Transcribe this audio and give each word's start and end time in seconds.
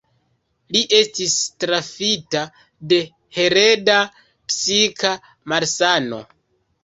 Li 0.75 0.79
estis 0.99 1.33
trafita 1.63 2.41
de 2.93 2.99
hereda 3.39 3.99
psika 4.55 5.11
malsano. 5.53 6.23